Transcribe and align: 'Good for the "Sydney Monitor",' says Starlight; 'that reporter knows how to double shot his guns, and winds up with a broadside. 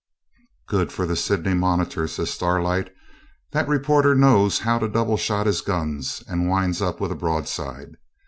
'Good 0.65 0.91
for 0.91 1.05
the 1.05 1.15
"Sydney 1.15 1.53
Monitor",' 1.53 2.07
says 2.07 2.31
Starlight; 2.31 2.91
'that 3.51 3.67
reporter 3.67 4.15
knows 4.15 4.57
how 4.57 4.79
to 4.79 4.87
double 4.89 5.15
shot 5.15 5.45
his 5.45 5.61
guns, 5.61 6.23
and 6.27 6.49
winds 6.49 6.81
up 6.81 6.99
with 6.99 7.11
a 7.11 7.15
broadside. 7.15 7.97